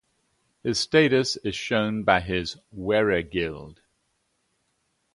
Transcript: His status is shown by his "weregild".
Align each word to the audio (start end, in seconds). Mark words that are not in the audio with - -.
His 0.63 0.79
status 0.79 1.37
is 1.43 1.55
shown 1.55 2.03
by 2.03 2.21
his 2.21 2.57
"weregild". 2.75 3.77